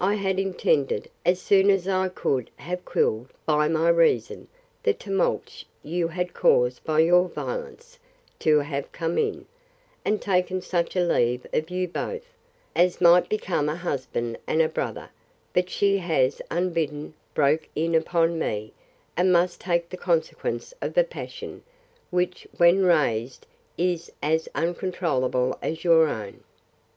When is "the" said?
4.82-4.92, 19.88-19.96